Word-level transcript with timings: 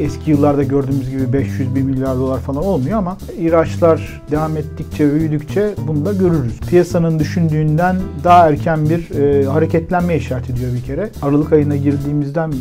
eski 0.00 0.30
yıllarda 0.30 0.62
gördüğümüz 0.62 1.10
gibi 1.10 1.32
500 1.32 1.74
bin 1.74 1.86
milyar 1.86 2.16
dolar 2.16 2.40
falan 2.40 2.64
olmuyor 2.64 2.98
ama 2.98 3.16
ihraçlar 3.38 4.22
devam 4.30 4.56
ettikçe 4.56 5.12
büyüdükçe 5.14 5.74
bunu 5.86 6.04
da 6.04 6.12
görürüz. 6.12 6.60
Piyasanın 6.60 7.18
düşündüğünden 7.18 7.96
daha 8.24 8.48
erken 8.48 8.90
bir 8.90 9.10
e, 9.10 9.44
hareketlenme 9.44 10.16
işaret 10.16 10.50
ediyor 10.50 10.74
bir 10.74 10.82
kere. 10.82 11.10
Aralık 11.22 11.52
ayına 11.52 11.76
girdiğimizden 11.76 12.52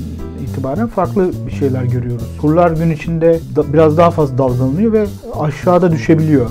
itibaren 0.43 0.87
farklı 0.87 1.31
bir 1.47 1.51
şeyler 1.51 1.83
görüyoruz. 1.83 2.27
Kurlar 2.41 2.71
gün 2.71 2.91
içinde 2.91 3.39
da, 3.55 3.73
biraz 3.73 3.97
daha 3.97 4.11
fazla 4.11 4.37
dalgalanıyor 4.37 4.93
ve 4.93 5.05
aşağıda 5.39 5.91
düşebiliyor. 5.91 6.49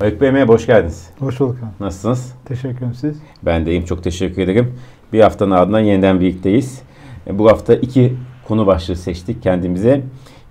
Öykü 0.00 0.20
Bey 0.20 0.30
merhaba, 0.30 0.52
hoş 0.52 0.66
geldiniz. 0.66 1.10
Hoş 1.18 1.40
bulduk. 1.40 1.56
abi. 1.62 1.84
Nasılsınız? 1.84 2.34
Teşekkür 2.44 2.76
ederim 2.76 2.94
siz. 2.94 3.18
Ben 3.42 3.66
de 3.66 3.70
iyiyim, 3.70 3.84
çok 3.84 4.02
teşekkür 4.04 4.42
ederim. 4.42 4.74
Bir 5.12 5.20
haftanın 5.20 5.50
ardından 5.50 5.80
yeniden 5.80 6.20
birlikteyiz. 6.20 6.82
E, 7.26 7.38
Bu 7.38 7.48
hafta 7.50 7.74
iki 7.74 8.12
konu 8.48 8.66
başlığı 8.66 8.96
seçtik 8.96 9.42
kendimize. 9.42 10.02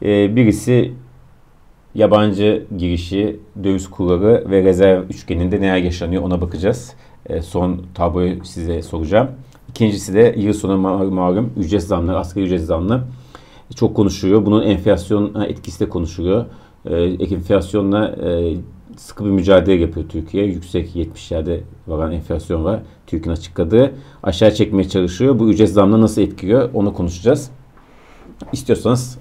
E, 0.01 0.35
Birisi 0.35 0.93
yabancı 1.95 2.65
girişi, 2.77 3.39
döviz 3.63 3.89
kurları 3.89 4.45
ve 4.49 4.63
rezerv 4.63 5.03
üçgeninde 5.03 5.61
neler 5.61 5.77
yaşanıyor 5.77 6.23
ona 6.23 6.41
bakacağız. 6.41 6.93
E, 7.25 7.41
Son 7.41 7.81
tabloyu 7.93 8.45
size 8.45 8.81
soracağım. 8.81 9.27
İkincisi 9.69 10.13
de 10.13 10.35
yıl 10.37 10.53
sonu 10.53 10.73
ma- 10.87 11.09
malum 11.13 11.53
ücret 11.57 11.83
zamları, 11.83 12.17
asgari 12.19 12.45
ücret 12.45 12.61
zamları 12.61 13.01
çok 13.75 13.95
konuşuluyor. 13.95 14.45
Bunun 14.45 14.63
enflasyon 14.63 15.41
etkisi 15.47 15.79
de 15.79 15.89
konuşuluyor. 15.89 16.45
Enflasyonla 17.31 18.15
sıkı 18.97 19.25
bir 19.25 19.29
mücadele 19.29 19.81
yapıyor 19.81 20.09
Türkiye. 20.09 20.45
Yüksek 20.45 20.95
70'lerde 20.95 21.59
varan 21.87 22.11
enflasyon 22.11 22.63
var. 22.63 22.79
Türkiye'nin 23.07 23.39
açıkladığı. 23.39 23.93
Aşağı 24.23 24.53
çekmeye 24.53 24.89
çalışıyor. 24.89 25.39
Bu 25.39 25.49
ücret 25.49 25.69
zamları 25.69 26.01
nasıl 26.01 26.21
etkiliyor 26.21 26.69
onu 26.73 26.93
konuşacağız. 26.93 27.51
İstiyorsanız 28.51 29.17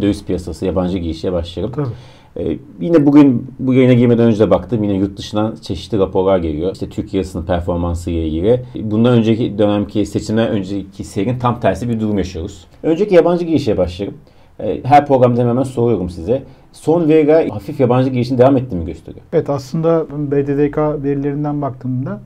döviz 0.00 0.24
piyasası, 0.24 0.66
yabancı 0.66 0.98
girişe 0.98 1.32
başlayalım. 1.32 1.74
Tabii. 1.74 1.88
Ee, 2.36 2.58
yine 2.80 3.06
bugün 3.06 3.46
bu 3.58 3.74
yayına 3.74 3.92
girmeden 3.92 4.26
önce 4.26 4.38
de 4.38 4.50
baktım. 4.50 4.84
Yine 4.84 4.94
yurt 4.96 5.16
dışından 5.16 5.54
çeşitli 5.62 5.98
raporlar 5.98 6.38
geliyor. 6.38 6.72
İşte 6.72 6.88
Türkiye 6.88 7.22
lirasının 7.22 7.46
performansı 7.46 8.10
ile 8.10 8.26
ilgili. 8.26 8.64
Bundan 8.74 9.12
önceki 9.12 9.58
dönemki 9.58 10.06
seçimden 10.06 10.48
önceki 10.48 11.04
serinin 11.04 11.38
tam 11.38 11.60
tersi 11.60 11.88
bir 11.88 12.00
durum 12.00 12.18
yaşıyoruz. 12.18 12.64
Önceki 12.82 13.14
yabancı 13.14 13.44
girişe 13.44 13.78
başlayalım. 13.78 14.18
Ee, 14.62 14.80
Her 14.84 15.06
programda 15.06 15.40
hemen 15.48 15.62
soruyorum 15.62 16.10
size. 16.10 16.42
Son 16.72 17.08
veriler 17.08 17.48
hafif 17.48 17.80
yabancı 17.80 18.10
girişin 18.10 18.38
devam 18.38 18.56
ettiğini 18.56 18.84
gösteriyor. 18.84 19.24
Evet 19.32 19.50
aslında 19.50 20.06
BDDK 20.10 20.78
verilerinden 21.04 21.62
baktığımda 21.62 22.20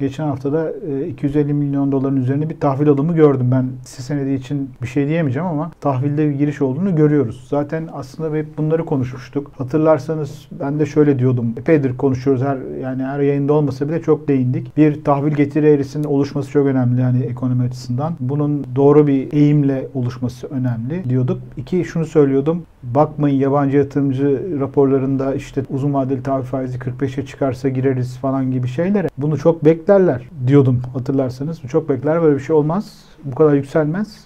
geçen 0.00 0.26
haftada 0.26 0.72
e, 0.90 1.06
250 1.06 1.52
milyon 1.52 1.92
doların 1.92 2.16
üzerine 2.16 2.50
bir 2.50 2.60
tahvil 2.60 2.88
alımı 2.88 3.14
gördüm. 3.14 3.48
Ben 3.52 3.66
hisse 3.84 4.02
senedi 4.02 4.32
için 4.32 4.70
bir 4.82 4.86
şey 4.86 5.08
diyemeyeceğim 5.08 5.48
ama 5.48 5.70
tahvilde 5.80 6.28
bir 6.28 6.34
giriş 6.34 6.62
olduğunu 6.62 6.96
görüyoruz. 6.96 7.46
Zaten 7.50 7.88
aslında 7.92 8.36
hep 8.36 8.58
bunları 8.58 8.84
konuşmuştuk. 8.84 9.50
Hatırlarsanız 9.58 10.48
ben 10.60 10.80
de 10.80 10.86
şöyle 10.86 11.18
diyordum. 11.18 11.54
Epeydir 11.56 11.96
konuşuyoruz 11.96 12.42
her 12.42 12.58
yani 12.82 13.02
her 13.02 13.20
yayında 13.20 13.52
olmasa 13.52 13.88
bile 13.88 14.02
çok 14.02 14.28
değindik. 14.28 14.76
Bir 14.76 15.04
tahvil 15.04 15.32
getiri 15.32 15.66
eğrisinin 15.66 16.04
oluşması 16.04 16.50
çok 16.50 16.66
önemli 16.66 17.00
yani 17.00 17.22
ekonomi 17.22 17.64
açısından. 17.64 18.14
Bunun 18.20 18.66
doğru 18.76 19.06
bir 19.06 19.32
eğimle 19.32 19.88
oluşması 19.94 20.46
önemli 20.46 21.04
diyorduk. 21.08 21.38
İki 21.56 21.84
şunu 21.84 22.04
söylüyordum. 22.06 22.62
Bakmayın 22.82 23.38
yabancı 23.38 23.76
yatırımcı 23.76 24.60
raporlarında 24.60 25.34
işte 25.34 25.64
uzun 25.70 25.94
vadeli 25.94 26.22
tahvil 26.22 26.44
faizi 26.44 26.78
45'e 26.78 27.26
çıkarsa 27.26 27.68
gireriz 27.68 28.18
falan 28.18 28.52
gibi 28.52 28.68
şeylere. 28.68 29.08
Bunu 29.18 29.38
çok 29.38 29.64
beklerler 29.64 30.28
diyordum 30.46 30.82
hatırlarsanız. 30.92 31.60
Çok 31.62 31.88
bekler 31.88 32.22
böyle 32.22 32.36
bir 32.36 32.42
şey 32.42 32.56
olmaz. 32.56 33.04
Bu 33.24 33.34
kadar 33.34 33.54
yükselmez. 33.54 34.24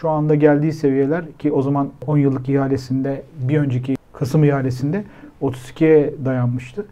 Şu 0.00 0.10
anda 0.10 0.34
geldiği 0.34 0.72
seviyeler 0.72 1.32
ki 1.32 1.52
o 1.52 1.62
zaman 1.62 1.88
10 2.06 2.18
yıllık 2.18 2.48
ihalesinde 2.48 3.22
bir 3.38 3.58
önceki 3.58 3.96
Kasım 4.12 4.44
ihalesinde 4.44 5.04
32'ye 5.42 6.14
dayanmıştı. 6.24 6.86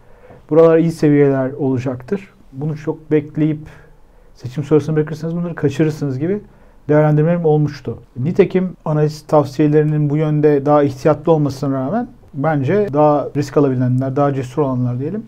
Buralar 0.50 0.78
iyi 0.78 0.92
seviyeler 0.92 1.52
olacaktır. 1.52 2.28
Bunu 2.52 2.76
çok 2.76 3.10
bekleyip 3.10 3.60
seçim 4.34 4.64
sonrasını 4.64 4.96
bırakırsanız 4.96 5.36
bunları 5.36 5.54
kaçırırsınız 5.54 6.18
gibi 6.18 6.40
değerlendirmelerim 6.88 7.44
olmuştu. 7.44 7.98
Nitekim 8.16 8.70
analiz 8.84 9.22
tavsiyelerinin 9.26 10.10
bu 10.10 10.16
yönde 10.16 10.66
daha 10.66 10.82
ihtiyatlı 10.82 11.32
olmasına 11.32 11.74
rağmen 11.74 12.08
bence 12.34 12.88
daha 12.92 13.28
risk 13.36 13.56
alabilenler, 13.56 14.16
daha 14.16 14.34
cesur 14.34 14.62
olanlar 14.62 14.98
diyelim 14.98 15.22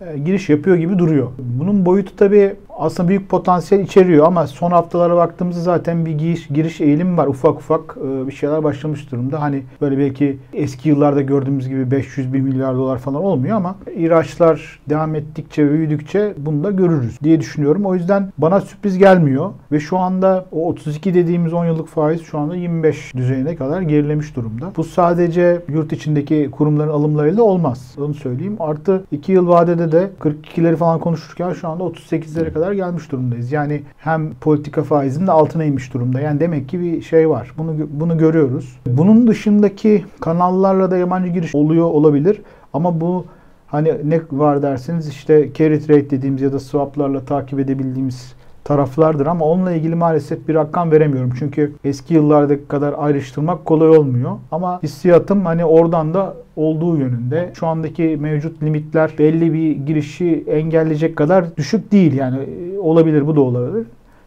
e, 0.00 0.18
giriş 0.18 0.48
yapıyor 0.48 0.76
gibi 0.76 0.98
duruyor. 0.98 1.30
Bunun 1.38 1.86
boyutu 1.86 2.16
tabii 2.16 2.54
aslında 2.78 3.08
büyük 3.08 3.28
potansiyel 3.28 3.84
içeriyor 3.84 4.26
ama 4.26 4.46
son 4.46 4.70
haftalara 4.70 5.16
baktığımızda 5.16 5.60
zaten 5.60 6.06
bir 6.06 6.10
giriş, 6.10 6.46
giriş 6.46 6.80
eğilimi 6.80 7.16
var. 7.16 7.26
Ufak 7.26 7.56
ufak 7.56 7.96
e, 7.96 8.26
bir 8.26 8.32
şeyler 8.32 8.64
başlamış 8.64 9.12
durumda. 9.12 9.40
Hani 9.40 9.62
böyle 9.80 9.98
belki 9.98 10.38
eski 10.52 10.88
yıllarda 10.88 11.22
gördüğümüz 11.22 11.68
gibi 11.68 11.90
500 11.90 12.32
bin 12.32 12.44
milyar 12.44 12.74
dolar 12.74 12.98
falan 12.98 13.22
olmuyor 13.22 13.56
ama 13.56 13.76
ihraçlar 13.96 14.80
devam 14.88 15.14
ettikçe 15.14 15.70
büyüdükçe 15.70 16.34
bunu 16.38 16.64
da 16.64 16.70
görürüz 16.70 17.20
diye 17.22 17.40
düşünüyorum. 17.40 17.86
O 17.86 17.94
yüzden 17.94 18.32
bana 18.38 18.60
sürpriz 18.60 18.98
gelmiyor 18.98 19.50
ve 19.72 19.80
şu 19.80 19.98
anda 19.98 20.44
o 20.52 20.68
32 20.68 21.14
dediğimiz 21.14 21.52
10 21.52 21.66
yıllık 21.66 21.88
faiz 21.88 22.22
şu 22.22 22.38
anda 22.38 22.56
25 22.56 23.14
düzeyine 23.16 23.56
kadar 23.56 23.80
gerilemiş 23.80 24.36
durumda. 24.36 24.72
Bu 24.76 24.84
sadece 24.84 25.60
yurt 25.68 25.92
içindeki 25.92 26.48
kurumların 26.52 26.90
alımlarıyla 26.90 27.42
olmaz. 27.42 27.94
Onu 27.98 28.14
söyleyeyim. 28.14 28.56
Artı 28.60 29.04
2 29.12 29.32
yıl 29.32 29.48
vadede 29.48 29.92
de 29.92 30.10
42'leri 30.20 30.76
falan 30.76 31.00
konuşurken 31.00 31.52
şu 31.52 31.68
anda 31.68 31.84
38'lere 31.84 32.52
kadar 32.52 32.61
gelmiş 32.70 33.12
durumdayız. 33.12 33.52
Yani 33.52 33.82
hem 33.98 34.34
politika 34.34 34.82
faizinin 34.82 35.26
altına 35.26 35.64
inmiş 35.64 35.94
durumda. 35.94 36.20
Yani 36.20 36.40
demek 36.40 36.68
ki 36.68 36.80
bir 36.80 37.02
şey 37.02 37.30
var. 37.30 37.52
Bunu 37.58 37.74
bunu 37.90 38.18
görüyoruz. 38.18 38.78
Bunun 38.86 39.26
dışındaki 39.26 40.04
kanallarla 40.20 40.90
da 40.90 40.96
yabancı 40.96 41.28
giriş 41.28 41.54
oluyor 41.54 41.86
olabilir. 41.86 42.42
Ama 42.72 43.00
bu 43.00 43.26
hani 43.66 43.94
ne 44.04 44.20
var 44.32 44.62
derseniz 44.62 45.08
işte 45.08 45.50
carry 45.54 45.80
trade 45.80 46.10
dediğimiz 46.10 46.42
ya 46.42 46.52
da 46.52 46.60
swaplarla 46.60 47.24
takip 47.24 47.60
edebildiğimiz 47.60 48.34
taraflardır 48.64 49.26
ama 49.26 49.44
onunla 49.44 49.72
ilgili 49.72 49.94
maalesef 49.94 50.48
bir 50.48 50.54
rakam 50.54 50.90
veremiyorum. 50.90 51.32
Çünkü 51.38 51.72
eski 51.84 52.14
yıllardaki 52.14 52.68
kadar 52.68 52.94
ayrıştırmak 52.98 53.64
kolay 53.64 53.88
olmuyor. 53.88 54.30
Ama 54.50 54.82
hissiyatım 54.82 55.44
hani 55.44 55.64
oradan 55.64 56.14
da 56.14 56.34
olduğu 56.56 56.96
yönünde. 56.96 57.50
Şu 57.54 57.66
andaki 57.66 58.18
mevcut 58.20 58.62
limitler 58.62 59.10
belli 59.18 59.52
bir 59.52 59.86
girişi 59.86 60.44
engelleyecek 60.46 61.16
kadar 61.16 61.56
düşük 61.56 61.92
değil. 61.92 62.12
Yani 62.12 62.38
olabilir 62.82 63.26
bu 63.26 63.36
da 63.36 63.40
olabilir. 63.40 63.86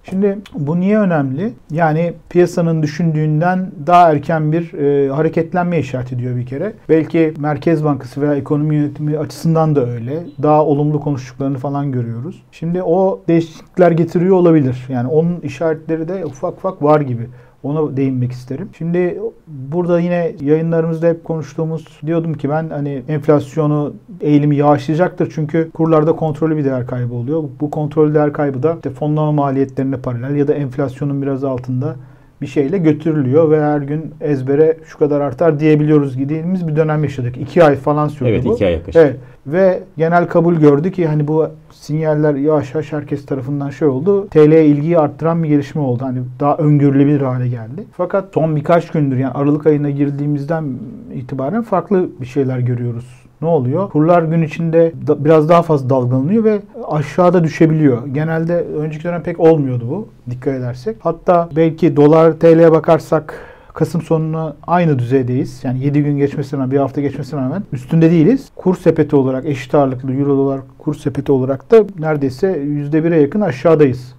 Şimdi 0.10 0.38
bu 0.54 0.80
niye 0.80 1.00
önemli? 1.00 1.54
Yani 1.72 2.14
piyasanın 2.30 2.84
düşündüğünden 2.84 3.72
daha 3.88 4.12
erken 4.12 4.52
bir 4.52 4.74
e, 4.74 5.10
hareketlenme 5.10 5.80
işaret 5.80 6.14
ediyor 6.14 6.36
bir 6.36 6.46
kere. 6.46 6.74
Belki 6.90 7.34
Merkez 7.38 7.84
Bankası 7.84 8.22
veya 8.22 8.36
ekonomi 8.36 8.76
yönetimi 8.76 9.18
açısından 9.18 9.76
da 9.76 9.86
öyle. 9.90 10.24
Daha 10.44 10.66
olumlu 10.66 11.00
konuştuklarını 11.02 11.58
falan 11.58 11.92
görüyoruz. 11.92 12.44
Şimdi 12.52 12.84
o 12.84 13.22
değişiklikler 13.28 13.92
getiriyor 13.92 14.36
olabilir. 14.36 14.86
Yani 14.90 15.08
onun 15.08 15.40
işaretleri 15.40 16.08
de 16.08 16.26
ufak 16.26 16.54
ufak 16.58 16.84
var 16.84 17.02
gibi. 17.02 17.28
Ona 17.66 17.98
değinmek 17.98 18.32
isterim. 18.32 18.70
Şimdi 18.78 19.20
burada 19.48 20.00
yine 20.00 20.36
yayınlarımızda 20.42 21.08
hep 21.08 21.24
konuştuğumuz 21.24 22.00
diyordum 22.06 22.34
ki 22.34 22.50
ben 22.50 22.70
hani 22.70 23.04
enflasyonu 23.08 23.94
eğilimi 24.22 24.56
yavaşlayacaktır. 24.56 25.32
Çünkü 25.36 25.72
kurlarda 25.74 26.16
kontrollü 26.16 26.58
bir 26.58 26.66
değer 26.66 26.88
kaybı 26.88 27.14
oluyor. 27.14 27.44
Bu 27.60 27.70
kontrollü 27.70 28.14
değer 28.14 28.34
kaybı 28.34 28.64
da 28.64 28.74
işte 28.76 28.90
fonlama 28.90 29.32
maliyetlerine 29.32 29.98
paralel 29.98 30.36
ya 30.36 30.48
da 30.48 30.54
enflasyonun 30.54 31.22
biraz 31.22 31.44
altında 31.44 31.96
bir 32.42 32.48
şeyle 32.48 32.78
götürülüyor 32.78 33.52
ve 33.52 33.62
her 33.62 33.82
gün 33.82 34.14
ezbere 34.22 34.78
şu 34.86 34.98
kadar 34.98 35.22
artar 35.22 35.60
diyebiliyoruz 35.60 36.20
dediğimiz 36.20 36.68
bir 36.68 36.76
dönem 36.76 37.04
yaşadık. 37.04 37.38
İki 37.38 37.64
ay 37.64 37.76
falan 37.76 38.08
sürdü 38.08 38.30
Evet, 38.30 38.46
bu. 38.46 38.56
iki 38.56 38.66
ay 38.66 38.74
yaklaşık. 38.74 39.02
Evet. 39.02 39.16
Ve 39.48 39.80
genel 39.98 40.28
kabul 40.28 40.56
gördü 40.56 40.92
ki 40.92 41.08
hani 41.08 41.28
bu 41.28 41.48
sinyaller 41.72 42.36
yavaş 42.36 42.74
yavaş 42.74 42.94
herkes 42.94 43.26
tarafından 43.26 43.70
şey 43.70 43.88
oldu. 43.88 44.28
TL'ye 44.28 44.66
ilgiyi 44.66 45.00
arttıran 45.00 45.44
bir 45.44 45.50
gelişme 45.50 45.82
oldu. 45.82 46.04
Hani 46.04 46.20
daha 46.40 46.58
öngörülebilir 46.58 47.22
hale 47.22 47.48
geldi. 47.48 47.84
Fakat 47.92 48.26
son 48.34 48.56
birkaç 48.56 48.92
gündür 48.92 49.18
yani 49.18 49.34
Aralık 49.34 49.68
ayına 49.68 49.90
girdiğimizden 49.90 50.66
itibaren 51.14 51.62
farklı 51.62 52.10
bir 52.22 52.26
şeyler 52.26 52.60
görüyoruz. 52.60 53.25
Ne 53.46 53.50
oluyor? 53.50 53.90
Kurlar 53.90 54.24
gün 54.24 54.42
içinde 54.42 54.92
da- 55.08 55.26
biraz 55.26 55.50
daha 55.50 55.62
fazla 55.62 55.90
dalgalanıyor 55.90 56.44
ve 56.44 56.60
aşağıda 56.88 57.44
düşebiliyor. 57.44 58.08
Genelde 58.08 58.56
önceki 58.56 59.04
dönem 59.04 59.24
pek 59.24 59.40
olmuyordu 59.40 59.86
bu 59.90 60.08
dikkat 60.30 60.54
edersek. 60.56 60.98
Hatta 61.00 61.50
belki 61.56 61.96
dolar 61.96 62.34
TL'ye 62.34 62.72
bakarsak 62.72 63.40
Kasım 63.74 64.02
sonuna 64.02 64.56
aynı 64.68 65.00
düzeydeyiz. 65.00 65.64
Yani 65.64 65.86
7 65.86 66.04
gün 66.04 66.18
geçmesine 66.18 66.60
rağmen, 66.60 66.72
bir 66.72 66.78
hafta 66.78 67.02
geçmesine 67.02 67.42
rağmen 67.42 67.64
üstünde 67.74 68.12
değiliz. 68.12 68.50
Kur 68.56 68.76
sepeti 68.76 69.16
olarak 69.16 69.46
eşit 69.46 69.76
ağırlıklı 69.76 70.14
euro 70.14 70.38
dolar 70.38 70.60
kur 70.78 70.96
sepeti 70.96 71.32
olarak 71.32 71.72
da 71.72 71.84
neredeyse 72.00 72.48
%1'e 72.48 73.22
yakın 73.22 73.42
aşağıdayız. 73.42 74.14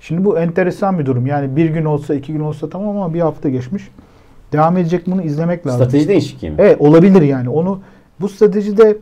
Şimdi 0.00 0.24
bu 0.24 0.38
enteresan 0.38 0.98
bir 0.98 1.06
durum. 1.06 1.26
Yani 1.26 1.56
bir 1.56 1.70
gün 1.70 1.84
olsa, 1.84 2.14
iki 2.14 2.32
gün 2.32 2.40
olsa 2.40 2.68
tamam 2.68 2.96
ama 2.96 3.14
bir 3.14 3.20
hafta 3.20 3.48
geçmiş. 3.48 3.90
Devam 4.52 4.76
edecek 4.76 5.02
bunu 5.06 5.22
izlemek 5.22 5.66
lazım. 5.66 5.80
Strateji 5.80 6.08
değişikliği 6.08 6.50
mi? 6.50 6.56
Evet 6.58 6.80
olabilir 6.80 7.22
yani. 7.22 7.48
Onu 7.48 7.80
Bu 8.20 8.28
stratejide 8.28 8.96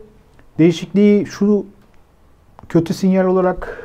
değişikliği 0.58 1.26
şu 1.26 1.66
kötü 2.68 2.94
sinyal 2.94 3.26
olarak 3.26 3.78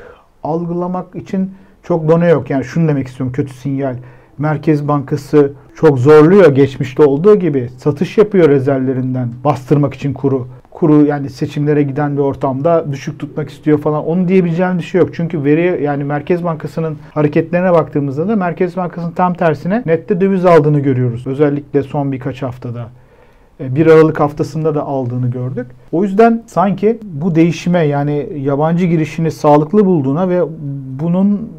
algılamak 0.44 1.16
için 1.16 1.52
çok 1.84 2.10
done 2.10 2.30
yok. 2.30 2.50
Yani 2.50 2.64
şunu 2.64 2.88
demek 2.88 3.08
istiyorum 3.08 3.34
kötü 3.34 3.54
sinyal. 3.54 3.96
Merkez 4.38 4.88
Bankası 4.88 5.52
çok 5.76 6.00
zorluyor 6.00 6.56
geçmişte 6.56 7.04
olduğu 7.04 7.36
gibi. 7.36 7.70
Satış 7.78 8.18
yapıyor 8.18 8.50
rezervlerinden 8.50 9.30
bastırmak 9.44 9.94
için 9.94 10.14
kuru. 10.14 10.48
Kuru 10.72 11.06
yani 11.06 11.30
seçimlere 11.30 11.84
giden 11.84 12.18
bir 12.18 12.22
ortamda 12.22 12.92
düşük 12.92 13.20
tutmak 13.20 13.50
istiyor 13.50 13.80
falan. 13.80 14.06
Onu 14.06 14.28
diyebileceğim 14.28 14.78
bir 14.78 14.84
şey 14.84 15.02
yok. 15.02 15.10
Çünkü 15.14 15.44
veri 15.44 15.84
yani 15.84 16.04
Merkez 16.04 16.44
Bankası'nın 16.44 16.98
hareketlerine 17.14 17.74
baktığımızda 17.74 18.28
da 18.28 18.36
Merkez 18.36 18.78
Bankası'nın 18.78 19.12
tam 19.12 19.34
tersine 19.34 19.84
nette 19.86 20.22
döviz 20.22 20.46
aldığını 20.46 20.80
görüyoruz. 20.80 21.28
Özellikle 21.28 21.84
son 21.84 22.12
birkaç 22.12 22.42
haftada. 22.42 22.90
1 23.59 23.86
e, 23.86 23.94
Aralık 23.94 24.19
haftasında 24.19 24.75
da 24.75 24.83
aldığını 24.83 25.31
gördük. 25.31 25.68
O 25.92 26.04
yüzden 26.04 26.44
sanki 26.48 27.00
bu 27.04 27.36
değişime 27.36 27.80
yani 27.80 28.30
yabancı 28.38 28.86
girişini 28.86 29.31
sağlıklı 29.31 29.86
bulduğuna 29.86 30.30
ve 30.30 30.44
bunun 31.00 31.50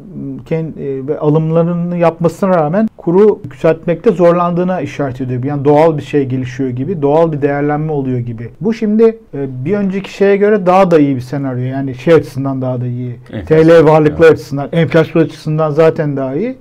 e, 0.51 1.07
ve 1.07 1.19
alımlarını 1.19 1.97
yapmasına 1.97 2.49
rağmen 2.49 2.89
kuru 2.97 3.39
yükseltmekte 3.43 4.11
zorlandığına 4.11 4.81
işaret 4.81 5.21
ediyor. 5.21 5.43
Yani 5.43 5.65
doğal 5.65 5.97
bir 5.97 6.01
şey 6.01 6.25
gelişiyor 6.25 6.69
gibi, 6.69 7.01
doğal 7.01 7.31
bir 7.31 7.41
değerlenme 7.41 7.91
oluyor 7.91 8.19
gibi. 8.19 8.49
Bu 8.61 8.73
şimdi 8.73 9.03
e, 9.33 9.65
bir 9.65 9.73
önceki 9.73 10.13
şeye 10.13 10.37
göre 10.37 10.65
daha 10.65 10.91
da 10.91 10.99
iyi 10.99 11.15
bir 11.15 11.21
senaryo. 11.21 11.63
Yani 11.63 11.95
şey 11.95 12.13
açısından 12.13 12.61
daha 12.61 12.81
da 12.81 12.87
iyi. 12.87 13.15
Enflasyon. 13.31 13.63
TL 13.63 13.85
varlıklar 13.85 14.27
evet. 14.27 14.33
açısından, 14.33 14.69
enflasyon 14.71 15.23
açısından 15.23 15.71
zaten 15.71 16.17
daha 16.17 16.35
iyi. 16.35 16.55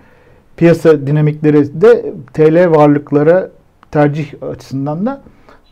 Piyasa 0.56 1.06
dinamikleri 1.06 1.80
de 1.80 2.12
TL 2.32 2.70
varlıklara 2.70 3.48
tercih 3.90 4.42
açısından 4.42 5.06
da 5.06 5.20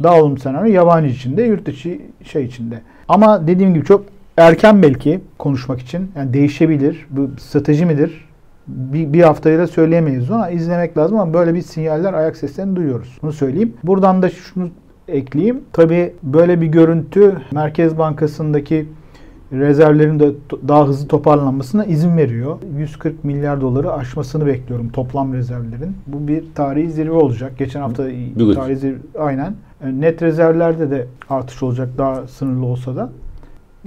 daha 0.02 0.20
olumlu 0.20 0.38
senaryo 0.38 0.72
yabancı 0.72 1.08
içinde, 1.08 1.42
yurt 1.42 1.66
dışı 1.66 1.98
şey 2.24 2.44
içinde. 2.44 2.80
Ama 3.08 3.46
dediğim 3.46 3.74
gibi 3.74 3.84
çok 3.84 4.04
erken 4.36 4.82
belki 4.82 5.20
konuşmak 5.38 5.80
için. 5.80 6.10
Yani 6.16 6.32
değişebilir. 6.34 7.06
Bu 7.10 7.30
strateji 7.38 7.86
midir? 7.86 8.26
Bir, 8.66 9.12
bir 9.12 9.22
haftaya 9.22 9.58
da 9.58 9.66
söyleyemeyiz 9.66 10.30
ama 10.30 10.50
izlemek 10.50 10.98
lazım 10.98 11.18
ama 11.18 11.34
böyle 11.34 11.54
bir 11.54 11.62
sinyaller 11.62 12.14
ayak 12.14 12.36
seslerini 12.36 12.76
duyuyoruz. 12.76 13.18
Bunu 13.22 13.32
söyleyeyim. 13.32 13.74
Buradan 13.84 14.22
da 14.22 14.30
şunu 14.30 14.68
ekleyeyim. 15.08 15.60
Tabii 15.72 16.14
böyle 16.22 16.60
bir 16.60 16.66
görüntü 16.66 17.36
Merkez 17.52 17.98
Bankası'ndaki 17.98 18.86
rezervlerin 19.52 20.20
de 20.20 20.32
daha 20.68 20.86
hızlı 20.86 21.08
toparlanmasına 21.08 21.84
izin 21.84 22.16
veriyor. 22.16 22.56
140 22.78 23.24
milyar 23.24 23.60
doları 23.60 23.92
aşmasını 23.92 24.46
bekliyorum 24.46 24.88
toplam 24.88 25.34
rezervlerin. 25.34 25.96
Bu 26.06 26.28
bir 26.28 26.44
tarihi 26.54 26.90
zirve 26.90 27.12
olacak. 27.12 27.58
Geçen 27.58 27.80
hafta 27.80 28.02
tarihi 28.54 28.76
zirve 28.76 28.98
aynen. 29.18 29.54
Net 29.84 30.22
rezervlerde 30.22 30.90
de 30.90 31.06
artış 31.30 31.62
olacak 31.62 31.88
daha 31.98 32.26
sınırlı 32.26 32.66
olsa 32.66 32.96
da. 32.96 33.10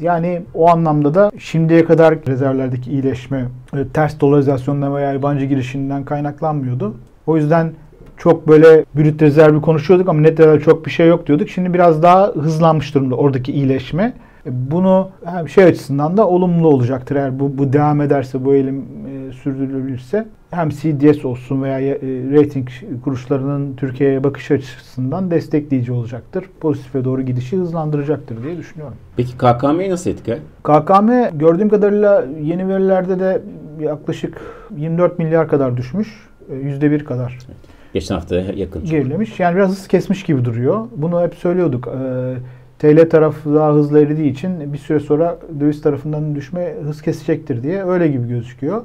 Yani 0.01 0.41
o 0.53 0.69
anlamda 0.69 1.13
da 1.13 1.31
şimdiye 1.37 1.85
kadar 1.85 2.25
rezervlerdeki 2.27 2.91
iyileşme 2.91 3.45
e, 3.73 3.87
ters 3.87 4.19
dolarizasyondan 4.19 4.95
veya 4.95 5.13
yabancı 5.13 5.45
girişinden 5.45 6.03
kaynaklanmıyordu. 6.05 6.95
O 7.27 7.37
yüzden 7.37 7.71
çok 8.17 8.47
böyle 8.47 8.85
brüt 8.95 9.21
rezervi 9.21 9.61
konuşuyorduk 9.61 10.09
ama 10.09 10.21
net 10.21 10.39
rezerv 10.39 10.59
çok 10.59 10.85
bir 10.85 10.91
şey 10.91 11.07
yok 11.07 11.27
diyorduk. 11.27 11.49
Şimdi 11.49 11.73
biraz 11.73 12.03
daha 12.03 12.27
hızlanmış 12.27 12.95
durumda 12.95 13.15
oradaki 13.15 13.51
iyileşme. 13.51 14.13
E, 14.45 14.71
bunu 14.71 15.09
hem 15.25 15.49
şey 15.49 15.63
açısından 15.63 16.17
da 16.17 16.27
olumlu 16.27 16.67
olacaktır 16.67 17.15
eğer 17.15 17.39
bu, 17.39 17.57
bu 17.57 17.73
devam 17.73 18.01
ederse, 18.01 18.45
bu 18.45 18.53
eğilim 18.53 18.85
e, 19.07 19.33
sürdürülürse. 19.33 20.27
Hem 20.51 20.69
CDS 20.69 21.25
olsun 21.25 21.63
veya 21.63 21.79
e, 21.79 21.97
rating 22.31 22.67
kuruluşlarının 23.03 23.75
Türkiye'ye 23.75 24.23
bakış 24.23 24.51
açısından 24.51 25.31
destekleyici 25.31 25.91
olacaktır. 25.91 26.45
Pozitife 26.59 27.05
doğru 27.05 27.21
gidişi 27.21 27.57
hızlandıracaktır 27.57 28.43
diye 28.43 28.57
düşünüyorum. 28.57 28.95
Peki 29.17 29.37
KKM'yi 29.37 29.89
nasıl 29.89 30.09
etkiler? 30.09 30.39
KKM 30.63 31.37
gördüğüm 31.37 31.69
kadarıyla 31.69 32.25
yeni 32.41 32.67
verilerde 32.67 33.19
de 33.19 33.41
yaklaşık 33.79 34.41
24 34.77 35.19
milyar 35.19 35.47
kadar 35.47 35.77
düşmüş. 35.77 36.29
%1 36.51 37.03
kadar. 37.03 37.37
Geçen 37.93 38.15
hafta 38.15 38.35
yakın. 38.35 38.85
Gerilemiş. 38.85 39.39
Yani 39.39 39.55
biraz 39.55 39.69
hız 39.69 39.87
kesmiş 39.87 40.23
gibi 40.23 40.45
duruyor. 40.45 40.87
Bunu 40.95 41.21
hep 41.21 41.35
söylüyorduk. 41.35 41.87
Ee, 41.87 42.35
TL 42.79 43.09
tarafı 43.09 43.55
daha 43.55 43.73
hızlı 43.73 44.01
eridiği 44.01 44.31
için 44.31 44.73
bir 44.73 44.77
süre 44.77 44.99
sonra 44.99 45.37
döviz 45.59 45.81
tarafından 45.81 46.35
düşme 46.35 46.73
hız 46.83 47.01
kesecektir 47.01 47.63
diye 47.63 47.83
öyle 47.83 48.07
gibi 48.07 48.27
gözüküyor. 48.27 48.81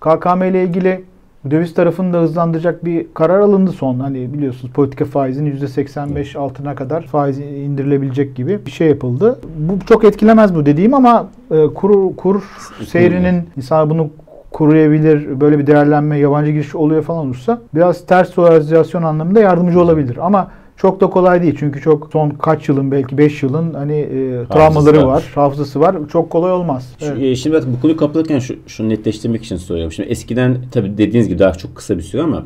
KKM 0.00 0.42
ile 0.42 0.64
ilgili 0.64 1.04
döviz 1.50 1.74
tarafını 1.74 2.12
da 2.12 2.18
hızlandıracak 2.20 2.84
bir 2.84 3.06
karar 3.14 3.40
alındı 3.40 3.72
son. 3.72 4.00
Hani 4.00 4.32
biliyorsunuz 4.34 4.72
politika 4.74 5.04
faizinin 5.04 5.56
%85 5.56 6.38
altına 6.38 6.74
kadar 6.74 7.02
faiz 7.02 7.38
indirilebilecek 7.38 8.36
gibi 8.36 8.66
bir 8.66 8.70
şey 8.70 8.88
yapıldı. 8.88 9.40
Bu 9.58 9.86
çok 9.86 10.04
etkilemez 10.04 10.54
bu 10.54 10.66
dediğim 10.66 10.94
ama 10.94 11.28
e, 11.50 11.66
kur, 11.66 12.16
kur 12.16 12.42
seyrinin 12.86 13.48
insan 13.56 13.90
bunu 13.90 14.10
kuruyabilir, 14.50 15.40
böyle 15.40 15.58
bir 15.58 15.66
değerlenme, 15.66 16.18
yabancı 16.18 16.50
giriş 16.50 16.74
oluyor 16.74 17.02
falan 17.02 17.26
olursa 17.26 17.60
biraz 17.74 18.06
ters 18.06 18.36
dolarizasyon 18.36 19.02
anlamında 19.02 19.40
yardımcı 19.40 19.80
olabilir. 19.80 20.18
Ama 20.20 20.50
çok 20.80 21.00
da 21.00 21.10
kolay 21.10 21.42
değil 21.42 21.56
çünkü 21.58 21.80
çok 21.80 22.08
son 22.12 22.30
kaç 22.30 22.68
yılın 22.68 22.90
belki 22.90 23.18
5 23.18 23.42
yılın 23.42 23.74
hani 23.74 23.96
e, 23.96 24.46
travmaları 24.46 25.06
var, 25.06 25.24
hafızası 25.34 25.80
var. 25.80 25.96
Çok 26.12 26.30
kolay 26.30 26.52
olmaz. 26.52 26.88
Evet. 27.02 27.22
E, 27.22 27.36
şimdi 27.36 27.56
bak 27.56 27.64
bu 27.76 27.80
konuyu 27.80 27.96
kapatırken 27.96 28.38
şu, 28.38 28.56
şunu 28.66 28.88
netleştirmek 28.88 29.44
için 29.44 29.56
soruyorum. 29.56 29.92
Şimdi 29.92 30.08
eskiden 30.08 30.56
tabii 30.72 30.98
dediğiniz 30.98 31.28
gibi 31.28 31.38
daha 31.38 31.52
çok 31.52 31.76
kısa 31.76 31.98
bir 31.98 32.02
süre 32.02 32.22
ama 32.22 32.42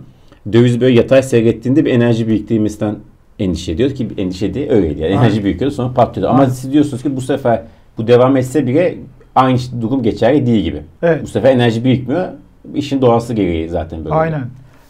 döviz 0.53 0.81
böyle 0.81 0.95
yatay 0.95 1.23
seyrettiğinde 1.23 1.85
bir 1.85 1.91
enerji 1.91 2.29
biriktirmesinden 2.29 2.97
endişe 3.39 3.73
ediyor 3.73 3.91
ki 3.91 4.09
endişe 4.19 4.47
ediyor 4.47 4.71
öyleydi. 4.71 5.03
Yani 5.03 5.13
enerji 5.13 5.45
birikiyordu 5.45 5.75
sonra 5.75 5.95
patlıyordu. 5.95 6.33
Ama 6.33 6.47
siz 6.47 6.73
diyorsunuz 6.73 7.03
ki 7.03 7.17
bu 7.17 7.21
sefer 7.21 7.63
bu 7.99 8.07
devam 8.07 8.37
etse 8.37 8.67
bile 8.67 8.99
aynı 9.35 9.59
durum 9.81 10.03
geçerli 10.03 10.47
değil 10.47 10.65
gibi. 10.65 10.83
Evet. 11.03 11.23
Bu 11.23 11.27
sefer 11.27 11.53
enerji 11.53 11.85
birikmiyor. 11.85 12.29
İşin 12.75 13.01
doğası 13.03 13.35
gereği 13.35 13.69
zaten 13.69 14.05
böyle. 14.05 14.15
Aynen. 14.15 14.45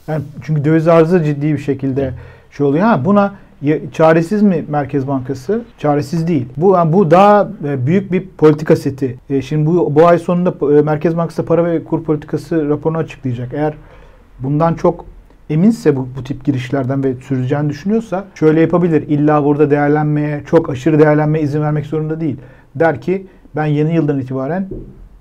Yani 0.08 0.22
çünkü 0.42 0.64
döviz 0.64 0.88
arzı 0.88 1.24
ciddi 1.24 1.52
bir 1.52 1.58
şekilde 1.58 2.02
evet 2.02 2.14
şey 2.56 2.66
oluyor. 2.66 2.84
Ha 2.84 3.04
buna 3.04 3.34
çaresiz 3.92 4.42
mi 4.42 4.64
Merkez 4.68 5.08
Bankası? 5.08 5.62
Çaresiz 5.78 6.28
değil. 6.28 6.46
Bu 6.56 6.74
yani 6.74 6.92
bu 6.92 7.10
daha 7.10 7.48
e, 7.64 7.86
büyük 7.86 8.12
bir 8.12 8.28
politika 8.38 8.76
seti. 8.76 9.18
E, 9.30 9.42
şimdi 9.42 9.66
bu 9.66 9.94
bu 9.94 10.06
ay 10.06 10.18
sonunda 10.18 10.78
e, 10.78 10.82
Merkez 10.82 11.16
Bankası 11.16 11.44
para 11.46 11.64
ve 11.64 11.84
kur 11.84 12.04
politikası 12.04 12.68
raporunu 12.68 12.98
açıklayacak. 12.98 13.48
Eğer 13.54 13.74
bundan 14.38 14.74
çok 14.74 15.04
eminse 15.50 15.96
bu, 15.96 16.08
bu 16.18 16.24
tip 16.24 16.44
girişlerden 16.44 17.04
ve 17.04 17.14
süreceğini 17.14 17.70
düşünüyorsa 17.70 18.24
şöyle 18.34 18.60
yapabilir. 18.60 19.08
İlla 19.08 19.44
burada 19.44 19.70
değerlenmeye, 19.70 20.42
çok 20.46 20.70
aşırı 20.70 20.98
değerlenmeye 20.98 21.44
izin 21.44 21.60
vermek 21.60 21.86
zorunda 21.86 22.20
değil. 22.20 22.36
Der 22.74 23.00
ki 23.00 23.26
ben 23.56 23.66
yeni 23.66 23.94
yıldan 23.94 24.20
itibaren 24.20 24.68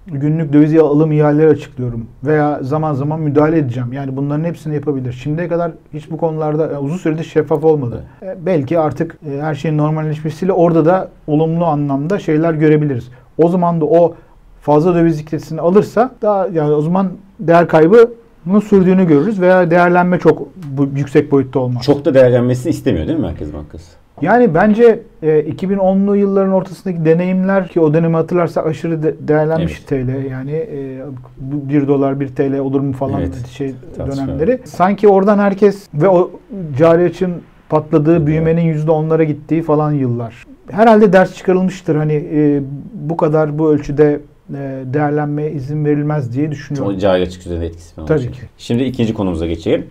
günlük 0.08 0.54
döviz 0.54 0.78
alım 0.78 1.12
ihaleleri 1.12 1.48
açıklıyorum 1.48 2.06
veya 2.24 2.60
zaman 2.62 2.94
zaman 2.94 3.20
müdahale 3.20 3.58
edeceğim. 3.58 3.94
Yani 3.94 4.18
bunların 4.18 4.44
hepsini 4.44 4.76
yapabilir. 4.76 5.14
Şimdiye 5.14 5.48
kadar 5.48 5.72
hiç 5.94 6.12
bu 6.12 6.18
konularda 6.18 6.64
yani 6.64 6.78
uzun 6.78 6.98
süredir 6.98 7.24
şeffaf 7.24 7.64
olmadı. 7.64 8.04
E, 8.22 8.38
belki 8.46 8.80
artık 8.80 9.18
e, 9.30 9.42
her 9.42 9.56
şeyin 9.56 9.78
normalleşmesiyle 9.78 10.54
orada 10.54 10.86
da 10.86 11.10
olumlu 11.28 11.66
anlamda 11.66 12.20
şeyler 12.20 12.54
görebiliriz. 12.54 13.10
O 13.38 13.50
zaman 13.50 13.82
da 13.82 13.86
o 13.86 14.16
fazla 14.62 14.96
döviz 14.96 15.20
likidatesini 15.20 15.62
alırsa 15.62 16.12
daha 16.22 16.48
yani 16.48 16.72
o 16.72 16.82
zaman 16.82 17.12
değer 17.40 17.68
kaybı 17.68 18.14
bunu 18.46 18.62
sürdüğünü 18.62 19.08
görürüz 19.08 19.42
veya 19.42 19.72
değerlenme 19.72 20.20
çok 20.20 20.48
bu, 20.78 20.88
yüksek 20.96 21.32
boyutta 21.32 21.60
olmaz. 21.60 21.84
Çok 21.84 22.06
da 22.06 22.14
değerlenmesini 22.14 22.70
istemiyor 22.70 23.08
değil 23.08 23.20
mi 23.20 23.26
Merkez 23.26 23.54
Bankası? 23.54 24.03
Yani 24.22 24.54
bence 24.54 25.00
e, 25.22 25.28
2010'lu 25.28 26.16
yılların 26.16 26.52
ortasındaki 26.52 27.06
deneyimler 27.06 27.68
ki 27.68 27.80
o 27.80 27.94
dönemi 27.94 28.16
hatırlarsa 28.16 28.62
aşırı 28.62 29.04
de, 29.04 29.16
değerlenmiş 29.28 29.82
evet. 29.92 30.06
TL 30.06 30.32
yani 30.32 30.52
e, 30.52 31.02
1 31.38 31.88
dolar 31.88 32.20
1 32.20 32.28
TL 32.28 32.60
olur 32.60 32.80
mu 32.80 32.94
falan 32.94 33.22
evet. 33.22 33.48
şey 33.48 33.74
Tartışma. 33.98 34.28
dönemleri. 34.28 34.60
Sanki 34.66 35.08
oradan 35.08 35.40
herkes 35.40 35.88
ve 35.94 36.10
o 36.10 36.32
cari 36.78 37.04
açın 37.04 37.34
patladığı 37.70 38.18
evet. 38.18 38.28
büyümenin 38.28 38.74
%10'lara 38.74 39.24
gittiği 39.24 39.62
falan 39.62 39.92
yıllar. 39.92 40.44
Herhalde 40.72 41.14
ders 41.14 41.36
çıkarılmıştır 41.36 41.96
hani 41.96 42.14
e, 42.14 42.62
bu 42.94 43.18
kadar 43.18 43.60
bu 43.60 43.74
ölçüde 43.74 44.20
e, 44.50 44.84
değerlenmeye 44.86 45.52
izin 45.52 45.86
verilmez 45.86 46.34
diye 46.36 46.52
düşünüyorum. 46.52 46.96
O 46.96 46.98
cari 46.98 47.24
açık 47.24 47.46
üzerinde 47.46 47.66
etkisi 47.66 47.96
falan 47.96 48.08
Tabii 48.08 48.20
olacak. 48.20 48.34
ki. 48.34 48.42
Şimdi 48.58 48.84
ikinci 48.84 49.14
konumuza 49.14 49.48
geçelim. 49.48 49.86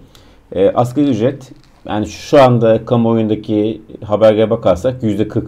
E, 0.52 0.70
asgari 0.70 1.10
ücret 1.10 1.52
yani 1.88 2.06
şu 2.06 2.42
anda 2.42 2.84
kamuoyundaki 2.84 3.82
haberlere 4.02 4.50
bakarsak 4.50 5.02
%40 5.02 5.44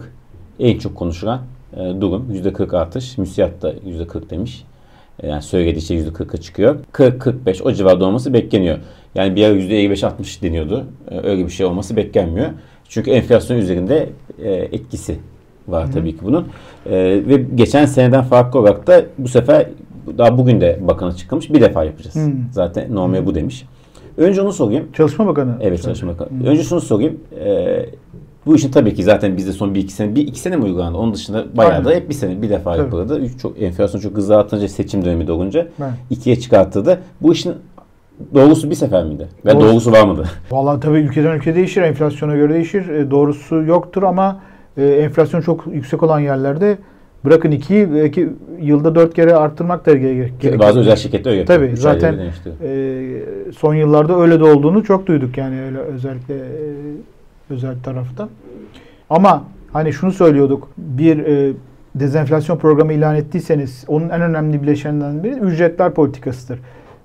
en 0.59 0.79
çok 0.79 0.95
konuşulan 0.95 1.41
e, 1.73 2.01
durum. 2.01 2.25
%40 2.33 2.77
artış. 2.77 3.17
Müsiyat 3.17 3.61
da 3.61 3.73
%40 3.73 4.29
demiş. 4.29 4.63
E, 5.19 5.27
yani 5.27 5.41
söylediği 5.41 5.81
şey 5.81 5.97
%40'a 5.97 6.37
çıkıyor. 6.37 6.75
40-45 6.93 7.63
o 7.63 7.71
civarda 7.71 8.05
olması 8.05 8.33
bekleniyor. 8.33 8.77
Yani 9.15 9.35
bir 9.35 9.45
ara 9.45 9.53
%55-60 9.53 10.41
deniyordu. 10.41 10.85
E, 11.11 11.19
öyle 11.19 11.45
bir 11.45 11.51
şey 11.51 11.65
olması 11.65 11.95
beklenmiyor. 11.95 12.49
Çünkü 12.89 13.11
enflasyon 13.11 13.57
üzerinde 13.57 14.09
etkisi 14.71 15.17
var 15.67 15.87
Hı. 15.87 15.91
tabii 15.91 16.11
ki 16.11 16.19
bunun. 16.23 16.47
Ve 16.85 17.45
geçen 17.55 17.85
seneden 17.85 18.23
farklı 18.23 18.59
olarak 18.59 18.87
da 18.87 19.05
bu 19.17 19.27
sefer 19.27 19.67
daha 20.17 20.37
bugün 20.37 20.61
de 20.61 20.79
bakan 20.81 21.07
açıklamış 21.07 21.53
bir 21.53 21.61
defa 21.61 21.83
yapacağız. 21.83 22.15
Hı. 22.15 22.31
Zaten 22.51 22.95
normal 22.95 23.25
bu 23.25 23.35
demiş. 23.35 23.65
Önce 24.17 24.41
onu 24.41 24.53
sorayım. 24.53 24.91
Çalışma 24.93 25.27
Bakanı. 25.27 25.57
Evet 25.61 25.83
Çalışma 25.83 26.11
Bakanı. 26.13 26.29
Hı. 26.43 26.47
Önce 26.47 26.63
şunu 26.63 26.81
sorayım. 26.81 27.19
Bu 28.45 28.55
işin 28.55 28.71
tabii 28.71 28.93
ki 28.93 29.03
zaten 29.03 29.37
bizde 29.37 29.51
son 29.51 29.75
bir 29.75 29.79
iki 29.79 29.93
sene, 29.93 30.15
bir 30.15 30.21
iki 30.27 30.39
sene 30.39 30.55
mi 30.55 30.63
uygulandı? 30.63 30.97
Onun 30.97 31.13
dışında 31.13 31.45
bayağı 31.57 31.73
Aynen. 31.73 31.85
da 31.85 31.91
hep 31.91 32.09
bir 32.09 32.13
sene 32.13 32.41
bir 32.41 32.49
defa 32.49 32.71
Tabii. 32.71 32.81
yapıldı. 32.83 33.19
Üç, 33.19 33.39
çok, 33.41 33.61
enflasyon 33.61 34.01
çok 34.01 34.17
hızlı 34.17 34.37
artınca 34.37 34.67
seçim 34.67 35.05
dönemi 35.05 35.27
de 35.27 35.31
olunca 35.31 35.59
Evet. 35.79 35.91
ikiye 36.09 36.35
çıkarttı 36.39 36.99
Bu 37.21 37.33
işin 37.33 37.53
doğrusu 38.35 38.69
bir 38.69 38.75
sefer 38.75 39.03
miydi? 39.03 39.27
Ve 39.45 39.51
Doğrusu- 39.51 39.67
doğrusu 39.71 39.91
var 39.91 40.07
mıydı? 40.07 40.23
Vallahi 40.51 40.79
tabii 40.79 40.97
ülkeden 40.99 41.37
ülke 41.37 41.55
değişir, 41.55 41.81
enflasyona 41.81 42.35
göre 42.35 42.53
değişir. 42.53 42.89
E, 42.89 43.11
doğrusu 43.11 43.55
yoktur 43.63 44.03
ama 44.03 44.39
e, 44.77 44.85
enflasyon 44.85 45.41
çok 45.41 45.63
yüksek 45.73 46.03
olan 46.03 46.19
yerlerde 46.19 46.77
bırakın 47.25 47.51
iki, 47.51 47.93
belki 47.93 48.29
yılda 48.61 48.95
dört 48.95 49.13
kere 49.13 49.35
arttırmak 49.35 49.85
da 49.85 49.93
gere- 49.93 50.13
gerekir. 50.13 50.59
Bazı 50.59 50.79
özel 50.79 50.95
şirketler 50.95 51.31
öyle 51.31 51.39
yapıyor. 51.39 51.59
Tabii, 51.59 51.71
Üç 51.71 51.79
zaten-. 51.79 52.19
E, 52.63 53.03
son 53.57 53.73
yıllarda 53.75 54.21
öyle 54.21 54.39
de 54.39 54.43
olduğunu 54.43 54.83
çok 54.83 55.07
duyduk 55.07 55.37
yani 55.37 55.61
öyle 55.61 55.77
özellikle 55.77 56.35
e, 56.35 56.39
özel 57.49 57.75
tarafta. 57.83 58.29
Ama 59.09 59.43
hani 59.73 59.93
şunu 59.93 60.11
söylüyorduk. 60.11 60.67
Bir 60.77 61.17
e, 61.17 61.53
dezenflasyon 61.95 62.57
programı 62.57 62.93
ilan 62.93 63.15
ettiyseniz 63.15 63.85
onun 63.87 64.09
en 64.09 64.21
önemli 64.21 64.61
bileşeninden 64.61 65.23
biri 65.23 65.33
ücretler 65.33 65.93
politikasıdır. 65.93 66.59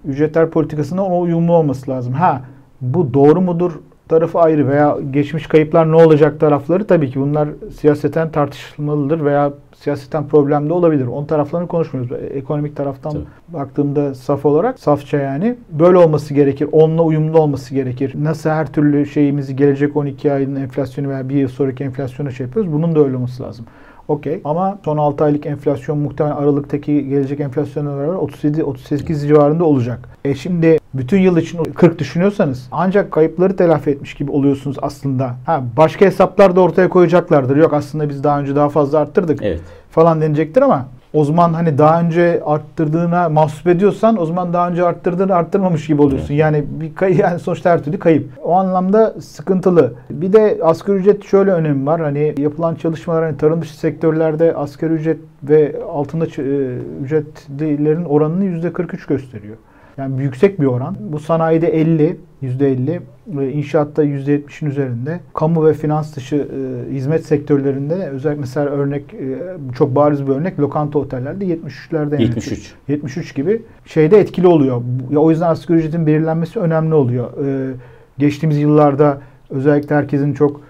Ücretler 0.04 0.50
politikasına 0.50 1.04
ona 1.04 1.18
uyumlu 1.18 1.52
olması 1.52 1.90
lazım. 1.90 2.12
Ha 2.12 2.42
bu 2.80 3.14
doğru 3.14 3.40
mudur 3.40 3.73
tarafı 4.11 4.38
ayrı 4.38 4.69
veya 4.69 4.97
geçmiş 5.11 5.47
kayıplar 5.47 5.93
ne 5.93 5.97
olacak 5.97 6.40
tarafları 6.40 6.87
tabii 6.87 7.11
ki 7.11 7.21
bunlar 7.21 7.49
siyaseten 7.81 8.31
tartışılmalıdır 8.31 9.25
veya 9.25 9.52
siyaseten 9.76 10.29
problemli 10.29 10.73
olabilir. 10.73 11.07
On 11.07 11.25
taraflarını 11.25 11.69
konuşmuyoruz. 11.69 12.12
Ekonomik 12.35 12.76
taraftan 12.76 13.12
Tabii. 13.12 13.25
baktığımda 13.49 14.14
saf 14.14 14.47
olarak 14.47 14.79
safça 14.79 15.19
yani 15.19 15.57
böyle 15.71 15.99
olması 15.99 16.35
gerekir. 16.35 16.69
Onunla 16.73 17.02
uyumlu 17.02 17.38
olması 17.40 17.75
gerekir. 17.75 18.14
Nasıl 18.23 18.50
her 18.50 18.73
türlü 18.73 19.07
şeyimizi 19.07 19.57
gelecek 19.57 19.97
12 19.97 20.33
ayın 20.33 20.57
enflasyonu 20.57 21.09
veya 21.09 21.29
bir 21.29 21.35
yıl 21.35 21.49
sonraki 21.49 21.85
enflasyona 21.85 22.31
şey 22.31 22.47
yapıyoruz. 22.47 22.73
Bunun 22.73 22.95
da 22.95 23.05
öyle 23.05 23.17
olması 23.17 23.43
lazım. 23.43 23.67
Okey. 24.11 24.40
Ama 24.45 24.79
son 24.85 24.97
6 24.97 25.25
aylık 25.25 25.47
enflasyon 25.47 25.99
muhtemelen 25.99 26.37
Aralık'taki 26.37 27.09
gelecek 27.09 27.40
enflasyonla 27.40 27.99
beraber 27.99 28.14
37-38 28.14 29.26
civarında 29.26 29.64
olacak. 29.64 30.09
E 30.25 30.35
şimdi 30.35 30.79
bütün 30.95 31.21
yıl 31.21 31.37
için 31.37 31.64
40 31.64 31.99
düşünüyorsanız 31.99 32.69
ancak 32.73 33.12
kayıpları 33.12 33.57
telafi 33.57 33.90
etmiş 33.90 34.14
gibi 34.14 34.31
oluyorsunuz 34.31 34.76
aslında. 34.83 35.35
Ha 35.47 35.62
başka 35.76 36.07
hesaplar 36.07 36.57
da 36.57 36.61
ortaya 36.61 36.88
koyacaklardır. 36.88 37.57
Yok 37.57 37.73
aslında 37.73 38.09
biz 38.09 38.25
daha 38.25 38.40
önce 38.40 38.57
daha 38.57 38.69
fazla 38.69 38.99
arttırdık 38.99 39.43
Evet. 39.43 39.61
falan 39.90 40.21
denecektir 40.21 40.62
ama 40.62 40.87
o 41.12 41.25
zaman 41.25 41.52
hani 41.52 41.79
daha 41.79 42.00
önce 42.00 42.43
arttırdığına 42.45 43.29
mahsup 43.29 43.67
ediyorsan 43.67 44.21
o 44.21 44.26
zaman 44.26 44.52
daha 44.52 44.69
önce 44.69 44.85
arttırdığını 44.85 45.35
arttırmamış 45.35 45.87
gibi 45.87 46.02
oluyorsun. 46.02 46.35
Yani 46.35 46.64
bir 46.81 46.95
kay 46.95 47.17
yani 47.17 47.38
sonuçta 47.38 47.71
her 47.71 47.85
türlü 47.85 47.99
kayıp. 47.99 48.31
O 48.43 48.52
anlamda 48.52 49.14
sıkıntılı. 49.21 49.93
Bir 50.11 50.33
de 50.33 50.59
asgari 50.62 50.97
ücret 50.97 51.25
şöyle 51.25 51.50
önemi 51.50 51.87
var. 51.87 52.00
Hani 52.00 52.35
yapılan 52.38 52.75
çalışmalar 52.75 53.25
hani 53.25 53.37
tarım 53.37 53.62
dışı 53.62 53.79
sektörlerde 53.79 54.55
asgari 54.55 54.93
ücret 54.93 55.19
ve 55.43 55.76
altında 55.93 56.26
e, 56.26 56.76
ücretlilerin 57.05 58.05
oranını 58.05 58.45
%43 58.45 59.09
gösteriyor. 59.09 59.57
Yani 60.00 60.23
yüksek 60.23 60.61
bir 60.61 60.66
oran. 60.66 60.97
Bu 61.00 61.19
sanayide 61.19 61.69
50, 61.69 62.16
%50, 62.42 63.00
ve 63.26 63.52
inşaatta 63.52 64.04
%70'in 64.04 64.71
üzerinde. 64.71 65.21
Kamu 65.35 65.66
ve 65.66 65.75
finans 65.75 66.16
dışı 66.16 66.37
e, 66.37 66.92
hizmet 66.95 67.26
sektörlerinde 67.26 67.99
de 67.99 68.09
özellikle 68.09 68.40
mesela 68.40 68.66
örnek 68.66 69.14
e, 69.14 69.38
çok 69.75 69.95
bariz 69.95 70.26
bir 70.26 70.33
örnek 70.33 70.61
lokanta 70.61 70.99
otellerde 70.99 71.45
73'lerde 71.45 72.12
yani. 72.12 72.23
73. 72.23 72.75
73 72.88 73.35
gibi 73.35 73.62
şeyde 73.85 74.21
etkili 74.21 74.47
oluyor. 74.47 74.83
Ya 75.11 75.19
o 75.19 75.30
yüzden 75.30 75.49
asgari 75.49 75.78
ücretin 75.78 76.07
belirlenmesi 76.07 76.59
önemli 76.59 76.95
oluyor. 76.95 77.30
Ee, 77.47 77.71
geçtiğimiz 78.19 78.59
yıllarda 78.59 79.21
özellikle 79.50 79.95
herkesin 79.95 80.33
çok 80.35 80.61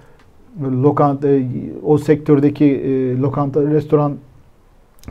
böyle 0.57 0.77
lokanta 0.77 1.29
e, 1.29 1.43
o 1.83 1.99
sektördeki 1.99 2.65
e, 2.65 3.17
lokanta 3.19 3.63
restoran 3.63 4.17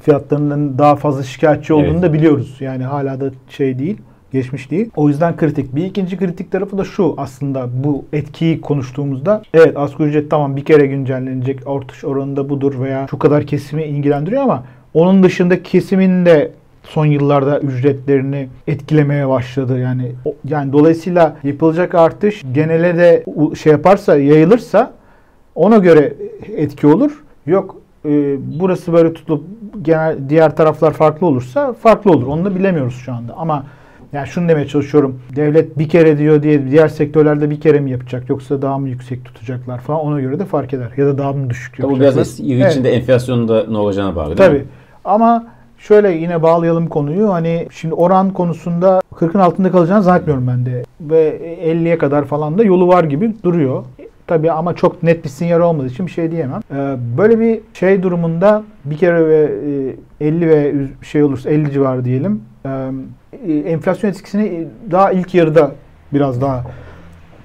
fiyatlarının 0.01 0.77
daha 0.77 0.95
fazla 0.95 1.23
şikayetçi 1.23 1.73
olduğunu 1.73 1.91
Evet. 1.91 2.03
da 2.03 2.13
biliyoruz. 2.13 2.57
Yani 2.59 2.83
hala 2.83 3.21
da 3.21 3.31
şey 3.49 3.79
değil, 3.79 3.97
geçmiş 4.31 4.71
değil. 4.71 4.89
O 4.95 5.09
yüzden 5.09 5.37
kritik. 5.37 5.75
Bir 5.75 5.85
ikinci 5.85 6.17
kritik 6.17 6.51
tarafı 6.51 6.77
da 6.77 6.83
şu 6.83 7.13
aslında 7.17 7.67
bu 7.83 8.05
etkiyi 8.13 8.61
konuştuğumuzda. 8.61 9.41
Evet 9.53 9.77
asgari 9.77 10.09
ücret 10.09 10.31
tamam 10.31 10.55
bir 10.55 10.65
kere 10.65 10.85
güncellenecek 10.87 11.59
artış 11.67 12.05
oranında 12.05 12.49
budur 12.49 12.79
veya 12.79 13.07
şu 13.09 13.19
kadar 13.19 13.43
kesimi 13.45 13.83
ilgilendiriyor 13.83 14.41
ama 14.41 14.63
onun 14.93 15.23
dışında 15.23 15.63
kesimin 15.63 16.25
de 16.25 16.51
son 16.83 17.05
yıllarda 17.05 17.59
ücretlerini 17.59 18.47
etkilemeye 18.67 19.29
başladı. 19.29 19.79
Yani 19.79 20.11
o- 20.25 20.35
yani 20.45 20.73
dolayısıyla 20.73 21.35
yapılacak 21.43 21.95
artış 21.95 22.43
genele 22.53 22.97
de 22.97 23.23
şey 23.55 23.71
yaparsa, 23.71 24.17
yayılırsa 24.17 24.91
ona 25.55 25.77
göre 25.77 26.13
etki 26.55 26.87
olur. 26.87 27.23
Yok 27.45 27.75
e, 28.05 28.35
burası 28.59 28.93
böyle 28.93 29.13
tutulup 29.13 29.43
genel 29.81 30.17
diğer 30.29 30.55
taraflar 30.55 30.93
farklı 30.93 31.27
olursa 31.27 31.73
farklı 31.73 32.11
olur. 32.11 32.27
Onu 32.27 32.45
da 32.45 32.55
bilemiyoruz 32.55 32.95
şu 33.05 33.13
anda. 33.13 33.33
Ama 33.37 33.63
yani 34.13 34.27
şunu 34.27 34.49
demeye 34.49 34.67
çalışıyorum. 34.67 35.19
Devlet 35.35 35.77
bir 35.79 35.89
kere 35.89 36.17
diyor 36.17 36.43
diye 36.43 36.71
diğer 36.71 36.87
sektörlerde 36.87 37.49
bir 37.49 37.59
kere 37.61 37.79
mi 37.79 37.91
yapacak 37.91 38.29
yoksa 38.29 38.61
daha 38.61 38.77
mı 38.77 38.89
yüksek 38.89 39.25
tutacaklar 39.25 39.79
falan 39.79 39.99
ona 40.01 40.21
göre 40.21 40.39
de 40.39 40.45
fark 40.45 40.73
eder. 40.73 40.87
Ya 40.97 41.05
da 41.07 41.17
daha 41.17 41.33
mı 41.33 41.49
düşük 41.49 41.77
Tabii 41.77 41.87
bu 41.87 41.91
yapacaklar. 41.91 42.15
biraz 42.15 42.39
yıl 42.39 42.61
Evet. 42.61 42.71
içinde 42.71 42.91
enflasyonun 42.91 43.47
da 43.47 43.65
ne 43.69 43.77
olacağına 43.77 44.15
bağlı 44.15 44.27
değil 44.37 44.49
Tabii. 44.49 44.57
mi? 44.59 44.65
Ama 45.05 45.47
şöyle 45.77 46.11
yine 46.11 46.43
bağlayalım 46.43 46.87
konuyu. 46.87 47.33
Hani 47.33 47.67
şimdi 47.71 47.93
oran 47.93 48.33
konusunda 48.33 49.01
40'ın 49.15 49.39
altında 49.39 49.71
kalacağını 49.71 50.03
zannetmiyorum 50.03 50.47
ben 50.47 50.65
de. 50.65 50.83
Ve 51.01 51.39
50'ye 51.63 51.97
kadar 51.97 52.25
falan 52.25 52.57
da 52.57 52.63
yolu 52.63 52.87
var 52.87 53.03
gibi 53.03 53.33
duruyor. 53.43 53.83
Tabii 54.27 54.51
ama 54.51 54.75
çok 54.75 55.03
net 55.03 55.23
bir 55.23 55.29
sinyal 55.29 55.59
olmadığı 55.61 55.87
için 55.87 56.05
bir 56.05 56.11
şey 56.11 56.31
diyemem. 56.31 56.59
Ee, 56.71 56.95
Böyle 57.17 57.39
bir 57.39 57.59
şey 57.73 58.03
durumunda 58.03 58.63
bir 58.85 58.97
kere 58.97 59.27
ve 59.27 59.51
e, 60.21 60.27
50 60.27 60.49
ve 60.49 60.71
üz- 60.71 61.03
şey 61.05 61.23
olursa 61.23 61.49
50 61.49 61.71
civarı 61.71 62.05
diyelim. 62.05 62.41
Ee, 62.65 62.91
Enflasyon 63.65 64.09
etkisini 64.11 64.67
daha 64.91 65.11
ilk 65.11 65.35
yarıda 65.35 65.71
biraz 66.13 66.41
daha 66.41 66.63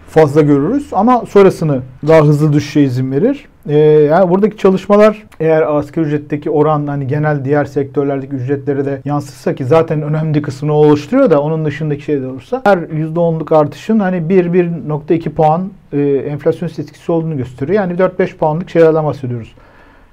fazla 0.09 0.41
görürüz 0.41 0.89
ama 0.93 1.27
sonrasını 1.27 1.81
daha 2.07 2.21
hızlı 2.21 2.53
düşüşe 2.53 2.81
izin 2.81 3.13
verir. 3.13 3.49
Ee, 3.69 3.77
yani 3.79 4.31
buradaki 4.31 4.57
çalışmalar 4.57 5.23
eğer 5.41 5.77
asgari 5.77 6.07
ücretteki 6.07 6.51
oran 6.51 6.87
hani 6.87 7.07
genel 7.07 7.45
diğer 7.45 7.65
sektörlerdeki 7.65 8.35
ücretlere 8.35 8.85
de 8.85 9.01
yansırsa 9.05 9.55
ki 9.55 9.65
zaten 9.65 10.03
önemli 10.03 10.43
kısmını 10.43 10.73
oluşturuyor 10.73 11.31
da 11.31 11.43
onun 11.43 11.65
dışındaki 11.65 12.03
şey 12.03 12.23
de 12.23 12.27
olursa 12.27 12.63
her 12.65 12.79
%10'luk 12.79 13.57
artışın 13.57 14.01
hani 14.01 14.17
1-1.2 14.17 15.31
puan 15.31 15.71
e, 15.93 16.01
enflasyon 16.03 16.69
etkisi 16.69 17.13
olduğunu 17.13 17.37
gösteriyor. 17.37 17.83
Yani 17.83 17.93
4-5 17.93 18.37
puanlık 18.37 18.71
şeylerden 18.71 19.05
bahsediyoruz. 19.05 19.55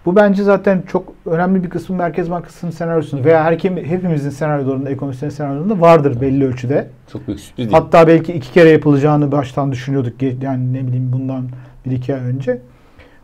Bu 0.06 0.16
bence 0.16 0.44
zaten 0.44 0.84
çok 0.88 1.14
önemli 1.26 1.64
bir 1.64 1.70
kısmı 1.70 1.96
Merkez 1.96 2.32
Bankası'nın 2.32 2.72
senaryosunda 2.72 3.24
veya 3.24 3.44
her 3.44 3.60
kim, 3.60 3.78
hepimizin 3.78 4.30
senaryolarında, 4.30 4.90
ekonomistlerin 4.90 5.32
senaryolarında 5.32 5.82
vardır 5.82 6.22
belli 6.22 6.46
ölçüde. 6.46 6.90
Çok 7.12 7.28
büyük 7.28 7.40
sürpriz 7.40 7.58
değil. 7.58 7.72
Hatta 7.72 8.08
belki 8.08 8.34
iki 8.34 8.54
kere 8.54 8.70
yapılacağını 8.70 9.32
baştan 9.32 9.72
düşünüyorduk. 9.72 10.14
Yani 10.42 10.74
ne 10.74 10.88
bileyim 10.88 11.14
bundan 11.14 11.50
bir 11.86 11.92
iki 11.92 12.16
ay 12.16 12.22
önce. 12.22 12.62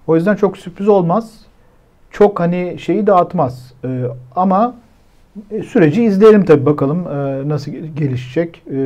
O 0.07 0.15
yüzden 0.15 0.35
çok 0.35 0.57
sürpriz 0.57 0.87
olmaz. 0.87 1.31
Çok 2.11 2.39
hani 2.39 2.75
şeyi 2.79 3.07
dağıtmaz. 3.07 3.73
Ee, 3.85 4.03
ama 4.35 4.75
e, 5.51 5.63
süreci 5.63 6.03
izleyelim 6.03 6.45
tabii 6.45 6.65
bakalım 6.65 7.07
e, 7.07 7.49
nasıl 7.49 7.71
gel- 7.71 7.87
gelişecek. 7.95 8.61
E, 8.71 8.77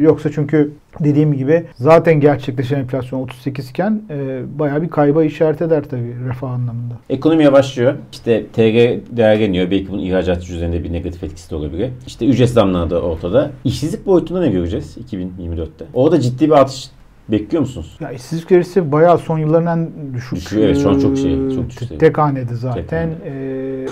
yoksa 0.00 0.30
çünkü 0.32 0.72
dediğim 1.00 1.34
gibi 1.34 1.64
zaten 1.74 2.20
gerçekleşen 2.20 2.78
enflasyon 2.80 3.20
38 3.20 3.70
iken 3.70 4.02
e, 4.10 4.42
bayağı 4.58 4.82
bir 4.82 4.88
kayba 4.88 5.24
işaret 5.24 5.62
eder 5.62 5.84
tabii 5.90 6.14
refah 6.28 6.50
anlamında. 6.50 6.94
Ekonomi 7.10 7.44
yavaşlıyor. 7.44 7.94
İşte 8.12 8.46
TG 8.46 9.00
değerleniyor. 9.16 9.70
Belki 9.70 9.88
bunun 9.88 10.02
ihracatçı 10.02 10.54
üzerinde 10.54 10.84
bir 10.84 10.92
negatif 10.92 11.24
etkisi 11.24 11.50
de 11.50 11.54
olabilir. 11.54 11.90
İşte 12.06 12.26
ücret 12.26 12.50
zamları 12.50 12.90
da 12.90 13.00
ortada. 13.00 13.50
İşsizlik 13.64 14.06
boyutunda 14.06 14.40
ne 14.40 14.48
göreceğiz 14.48 14.96
2024'te? 15.12 15.84
Orada 15.94 16.20
ciddi 16.20 16.46
bir 16.46 16.52
artış 16.52 16.90
bekliyor 17.28 17.60
musunuz? 17.60 17.96
Ya 18.00 18.12
işsizlik 18.12 18.52
verisi 18.52 18.92
bayağı 18.92 19.18
son 19.18 19.38
yılların 19.38 19.78
en 19.78 19.88
düşük. 20.14 20.36
Düşüyor, 20.36 20.64
evet, 20.64 20.78
şu 20.82 20.90
an 20.90 20.98
çok 20.98 21.18
şey, 21.18 21.46
e, 21.46 21.50
çok 21.50 21.70
düşük. 21.70 22.00
Tek 22.00 22.18
hanede 22.18 22.54
zaten. 22.54 22.82
Tek 22.82 22.92
hane. 22.92 23.12
E, 23.24 23.32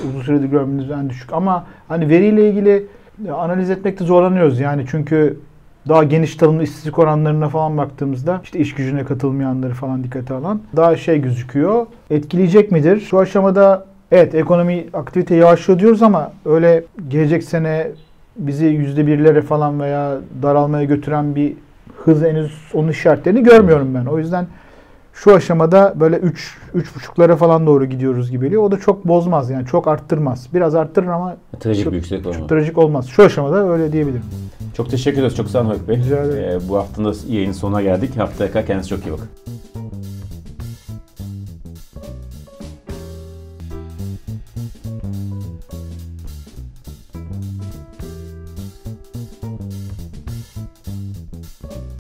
uzun 0.08 0.22
süredir 0.22 0.49
görmediğimiz 0.49 0.90
en 0.90 1.11
düşük. 1.11 1.32
Ama 1.32 1.66
hani 1.88 2.08
veriyle 2.08 2.50
ilgili 2.50 2.87
analiz 3.34 3.70
etmekte 3.70 4.04
zorlanıyoruz. 4.04 4.61
Yani 4.61 4.84
çünkü 4.90 5.38
daha 5.88 6.04
geniş 6.04 6.37
tanımlı 6.37 6.62
işsizlik 6.62 6.99
oranlarına 6.99 7.49
falan 7.49 7.78
baktığımızda 7.78 8.40
işte 8.44 8.58
iş 8.58 8.75
gücüne 8.75 9.04
katılmayanları 9.04 9.75
falan 9.75 10.04
dikkate 10.04 10.34
alan 10.34 10.61
daha 10.76 10.96
şey 10.96 11.20
gözüküyor. 11.20 11.87
Etkileyecek 12.11 12.72
midir? 12.72 13.00
Şu 13.00 13.18
aşamada 13.18 13.87
evet 14.12 14.34
ekonomi 14.34 14.87
aktivite 14.92 15.34
yavaşlıyor 15.37 15.80
diyoruz 15.80 16.02
ama 16.02 16.32
öyle 16.44 16.84
gelecek 17.08 17.44
sene 17.44 17.87
bizi 18.37 18.66
yüzde 18.66 19.06
birlere 19.06 19.42
falan 19.42 19.80
veya 19.80 20.18
daralmaya 20.42 20.84
götüren 20.84 21.34
bir 21.34 21.52
hız 22.04 22.22
henüz 22.22 22.52
onun 22.75 22.88
işaretlerini 22.88 23.42
görmüyorum 23.42 23.94
ben. 23.94 24.06
O 24.06 24.18
yüzden 24.18 24.46
şu 25.12 25.35
aşamada 25.35 25.95
böyle 26.00 26.16
3 26.16 26.57
3,5'lara 26.75 27.37
falan 27.37 27.66
doğru 27.66 27.85
gidiyoruz 27.85 28.31
gibi 28.31 28.45
geliyor. 28.45 28.62
O 28.62 28.71
da 28.71 28.81
çok 28.81 29.09
bozmaz 29.09 29.50
yani 29.50 29.66
çok 29.66 29.88
arttırmaz. 29.88 30.49
Biraz 30.54 30.75
arttırır 30.75 31.07
ama 31.07 31.37
Trajik 31.61 31.85
Çok- 31.85 31.92
bir 31.92 31.97
yüksek 31.97 32.26
olma. 32.26 32.38
çok 32.38 32.49
trajik 32.49 32.78
olmaz. 32.78 33.07
Şu 33.09 33.23
aşamada 33.23 33.73
öyle 33.73 33.92
diyebilirim. 33.92 34.23
Çok 34.76 34.90
teşekkür 34.90 35.19
ederiz. 35.19 35.37
Çok 35.37 35.49
sağ 35.49 35.61
olun 35.61 35.66
Haluk 35.69 35.88
Bey. 35.88 35.97
Rica 35.97 36.19
ederim. 36.19 36.61
Ee, 36.64 36.69
bu 36.69 36.76
haftanın 36.76 37.12
da 37.12 37.16
yayının 37.28 37.52
sonuna 37.52 37.83
geldik. 37.83 38.16
Haftaya 38.19 38.52
kadar 38.52 38.66
kendinize 38.66 38.88
çok 38.88 39.07
iyi 39.07 39.12
bakın. 39.12 39.28